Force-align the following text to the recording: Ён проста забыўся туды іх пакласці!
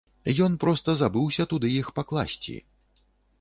Ён 0.45 0.53
проста 0.63 0.95
забыўся 1.01 1.45
туды 1.51 1.67
іх 1.81 1.93
пакласці! 2.01 2.57